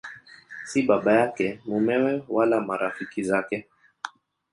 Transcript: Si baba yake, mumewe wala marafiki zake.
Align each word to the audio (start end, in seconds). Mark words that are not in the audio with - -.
Si 0.69 0.79
baba 0.87 1.11
yake, 1.19 1.47
mumewe 1.67 2.13
wala 2.35 2.57
marafiki 2.67 3.23
zake. 3.23 3.67